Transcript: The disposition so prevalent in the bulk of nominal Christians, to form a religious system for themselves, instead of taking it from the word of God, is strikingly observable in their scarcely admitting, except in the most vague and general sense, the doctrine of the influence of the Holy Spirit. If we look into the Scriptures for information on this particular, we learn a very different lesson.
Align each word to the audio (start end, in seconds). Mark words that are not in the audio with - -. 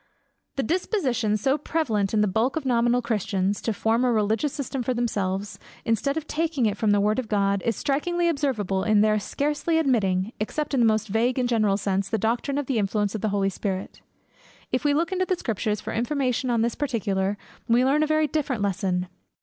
The 0.55 0.63
disposition 0.63 1.37
so 1.37 1.59
prevalent 1.59 2.11
in 2.11 2.21
the 2.21 2.27
bulk 2.27 2.55
of 2.55 2.65
nominal 2.65 3.03
Christians, 3.03 3.61
to 3.61 3.71
form 3.71 4.03
a 4.03 4.11
religious 4.11 4.51
system 4.51 4.81
for 4.81 4.95
themselves, 4.95 5.59
instead 5.85 6.17
of 6.17 6.25
taking 6.25 6.65
it 6.65 6.75
from 6.75 6.89
the 6.89 6.99
word 6.99 7.19
of 7.19 7.27
God, 7.27 7.61
is 7.67 7.75
strikingly 7.75 8.27
observable 8.27 8.81
in 8.83 9.01
their 9.01 9.19
scarcely 9.19 9.77
admitting, 9.77 10.33
except 10.39 10.73
in 10.73 10.79
the 10.79 10.87
most 10.87 11.07
vague 11.07 11.37
and 11.37 11.47
general 11.47 11.77
sense, 11.77 12.09
the 12.09 12.17
doctrine 12.17 12.57
of 12.57 12.65
the 12.65 12.79
influence 12.79 13.13
of 13.13 13.21
the 13.21 13.29
Holy 13.29 13.51
Spirit. 13.51 14.01
If 14.71 14.83
we 14.83 14.95
look 14.95 15.11
into 15.11 15.25
the 15.27 15.35
Scriptures 15.37 15.81
for 15.81 15.93
information 15.93 16.49
on 16.49 16.63
this 16.63 16.73
particular, 16.73 17.37
we 17.67 17.85
learn 17.85 18.01
a 18.01 18.07
very 18.07 18.25
different 18.25 18.63
lesson. 18.63 19.07